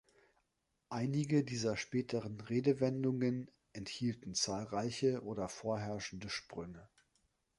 Einige 0.89 1.43
dieser 1.43 1.77
späteren 1.77 2.39
Redewendungen 2.41 3.51
enthielten 3.71 4.33
zahlreiche 4.33 5.23
oder 5.23 5.47
vorherrschende 5.47 6.27
Sprünge. 6.31 6.89